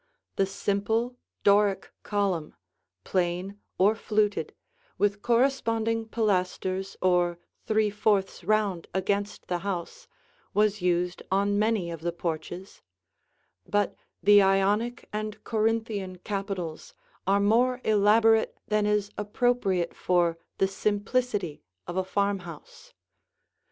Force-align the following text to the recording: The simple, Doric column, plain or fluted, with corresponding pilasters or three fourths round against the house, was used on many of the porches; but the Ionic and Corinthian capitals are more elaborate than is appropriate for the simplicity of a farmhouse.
The 0.35 0.47
simple, 0.47 1.15
Doric 1.43 1.93
column, 2.01 2.55
plain 3.03 3.59
or 3.77 3.93
fluted, 3.93 4.55
with 4.97 5.21
corresponding 5.21 6.07
pilasters 6.07 6.97
or 7.03 7.37
three 7.67 7.91
fourths 7.91 8.43
round 8.43 8.87
against 8.95 9.45
the 9.45 9.59
house, 9.59 10.07
was 10.55 10.81
used 10.81 11.21
on 11.31 11.59
many 11.59 11.91
of 11.91 12.01
the 12.01 12.11
porches; 12.11 12.81
but 13.67 13.93
the 14.23 14.41
Ionic 14.41 15.07
and 15.13 15.43
Corinthian 15.43 16.17
capitals 16.23 16.95
are 17.27 17.39
more 17.39 17.79
elaborate 17.83 18.57
than 18.67 18.87
is 18.87 19.11
appropriate 19.19 19.93
for 19.95 20.39
the 20.57 20.67
simplicity 20.67 21.61
of 21.85 21.95
a 21.95 22.03
farmhouse. 22.03 22.95